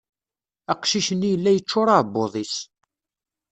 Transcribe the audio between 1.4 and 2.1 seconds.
yeččur